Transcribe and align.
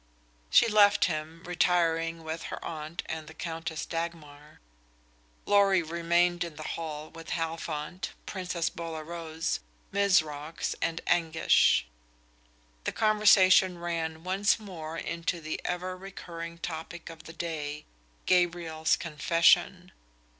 She 0.49 0.67
left 0.67 1.05
him, 1.05 1.43
retiring 1.45 2.23
with 2.23 2.45
her 2.45 2.65
aunt 2.65 3.03
and 3.05 3.27
the 3.27 3.35
Countess 3.35 3.85
Dagmar. 3.85 4.59
Lorry 5.45 5.83
remained 5.83 6.43
in 6.43 6.55
the 6.55 6.69
hall 6.73 7.11
with 7.11 7.29
Halfont, 7.29 8.09
Prince 8.25 8.55
Bolaroz, 8.71 9.59
Mizrox 9.91 10.73
and 10.81 11.01
Anguish. 11.05 11.85
The 12.85 12.91
conversation 12.91 13.77
ran 13.77 14.23
once 14.23 14.57
more 14.59 14.97
into 14.97 15.39
the 15.39 15.61
ever 15.65 15.95
recurring 15.95 16.57
topic 16.57 17.11
of 17.11 17.25
the 17.25 17.33
day, 17.33 17.85
Gabriel's 18.25 18.95
confession. 18.95 19.91